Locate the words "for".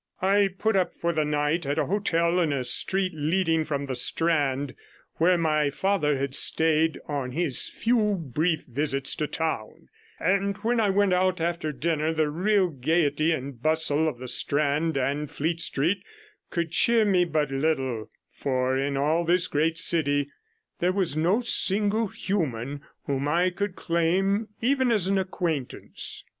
0.95-1.13, 18.31-18.75